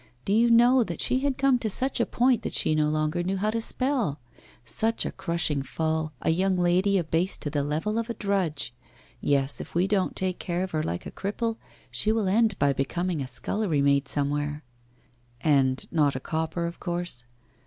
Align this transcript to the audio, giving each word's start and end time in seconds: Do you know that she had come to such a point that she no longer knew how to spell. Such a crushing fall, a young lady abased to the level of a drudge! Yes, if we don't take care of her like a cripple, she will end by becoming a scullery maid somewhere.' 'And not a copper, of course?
Do 0.25 0.33
you 0.33 0.49
know 0.49 0.83
that 0.83 0.99
she 0.99 1.19
had 1.19 1.37
come 1.37 1.59
to 1.59 1.69
such 1.69 1.99
a 1.99 2.07
point 2.07 2.41
that 2.41 2.53
she 2.53 2.73
no 2.73 2.89
longer 2.89 3.21
knew 3.21 3.37
how 3.37 3.51
to 3.51 3.61
spell. 3.61 4.19
Such 4.65 5.05
a 5.05 5.11
crushing 5.11 5.61
fall, 5.61 6.11
a 6.23 6.31
young 6.31 6.57
lady 6.57 6.97
abased 6.97 7.43
to 7.43 7.51
the 7.51 7.61
level 7.63 7.99
of 7.99 8.09
a 8.09 8.15
drudge! 8.15 8.73
Yes, 9.19 9.61
if 9.61 9.75
we 9.75 9.85
don't 9.85 10.15
take 10.15 10.39
care 10.39 10.63
of 10.63 10.71
her 10.71 10.81
like 10.81 11.05
a 11.05 11.11
cripple, 11.11 11.57
she 11.91 12.11
will 12.11 12.27
end 12.27 12.57
by 12.57 12.73
becoming 12.73 13.21
a 13.21 13.27
scullery 13.27 13.83
maid 13.83 14.07
somewhere.' 14.07 14.63
'And 15.41 15.85
not 15.91 16.15
a 16.15 16.19
copper, 16.19 16.65
of 16.65 16.79
course? 16.79 17.23